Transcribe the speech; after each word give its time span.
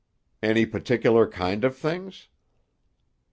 "Any 0.41 0.65
particular 0.65 1.27
kind 1.27 1.63
of 1.63 1.77
things?" 1.77 2.27